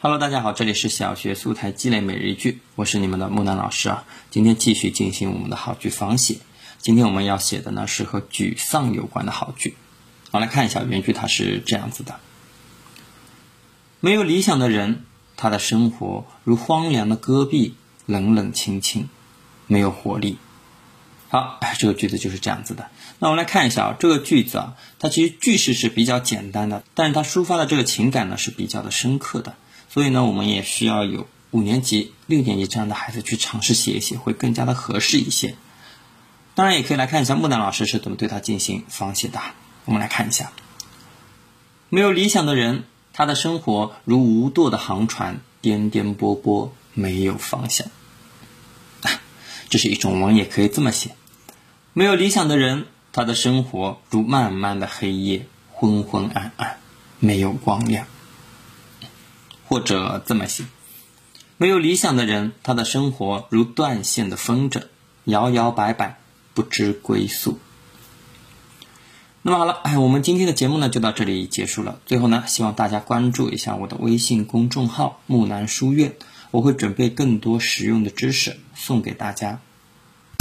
[0.00, 4.04] Hello，大家好，这里是小学素材积累每日一句，我是你们的木南老师啊。
[4.30, 6.36] 今天继续进行我们的好句仿写。
[6.78, 9.74] 今天我们要写的呢是和沮丧有关的好句。
[10.30, 12.20] 我们来看一下原句，它是这样子的：
[13.98, 15.04] 没有理想的人，
[15.36, 17.74] 他的生活如荒凉的戈壁，
[18.06, 19.08] 冷冷清清，
[19.66, 20.38] 没有活力。
[21.28, 22.88] 好，这个句子就是这样子的。
[23.18, 29.56] 那我们来看一下啊，这个句子啊，它其实句式是比较简单的，但是它抒发的这个情感呢是比较的深刻的。
[29.88, 35.56] 所以呢，我们也需要有五年级、六年级这样的孩子去尝试写一写，会更加的合适一些。
[36.54, 39.40] 当然，也可以来看一下木兰老师是怎么对他进行仿写的。
[39.84, 40.52] 我们来看一下：
[41.88, 47.86] 没有理想的人，他的生活如无舵的航船，颠颠簸簸，没有方向。
[49.70, 51.14] 这是一种文，也可以这么写：
[51.92, 56.78] 没有理想的人，他的生活如漫漫的黑夜，昏昏暗暗，
[57.20, 58.06] 没有光亮。
[59.68, 60.64] 或者这么写：
[61.58, 64.84] 没有理想的人，他的生活如断线的风筝，
[65.24, 66.18] 摇摇摆摆，
[66.54, 67.58] 不知归宿。
[69.42, 72.00] 那么好了，哎，我们今天的节目呢就到这里结束了。
[72.06, 76.16] 最后呢，希望大家关注一下我的微信公众号“木兰书院”，
[76.50, 79.60] 我会准备更多实用的知识送给大家。